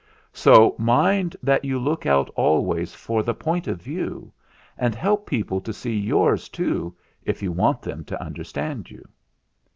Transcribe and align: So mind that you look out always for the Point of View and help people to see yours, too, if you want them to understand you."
So 0.33 0.75
mind 0.79 1.37
that 1.43 1.63
you 1.63 1.77
look 1.77 2.07
out 2.07 2.27
always 2.31 2.95
for 2.95 3.21
the 3.21 3.35
Point 3.35 3.67
of 3.67 3.79
View 3.83 4.31
and 4.75 4.95
help 4.95 5.27
people 5.27 5.61
to 5.61 5.71
see 5.71 5.95
yours, 5.95 6.49
too, 6.49 6.95
if 7.23 7.43
you 7.43 7.51
want 7.51 7.83
them 7.83 8.03
to 8.05 8.19
understand 8.19 8.89
you." 8.89 9.07